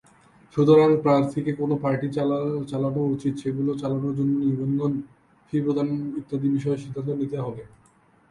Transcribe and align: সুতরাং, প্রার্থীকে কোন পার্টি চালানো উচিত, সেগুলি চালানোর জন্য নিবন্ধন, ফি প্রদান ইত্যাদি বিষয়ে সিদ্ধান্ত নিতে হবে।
সুতরাং, 0.55 0.89
প্রার্থীকে 1.03 1.51
কোন 1.53 1.71
পার্টি 1.83 2.07
চালানো 2.71 3.01
উচিত, 3.13 3.33
সেগুলি 3.43 3.71
চালানোর 3.81 4.13
জন্য 4.19 4.33
নিবন্ধন, 4.43 4.91
ফি 5.47 5.57
প্রদান 5.65 5.87
ইত্যাদি 6.19 6.47
বিষয়ে 6.55 6.81
সিদ্ধান্ত 6.83 7.09
নিতে 7.21 7.37
হবে। 7.45 7.63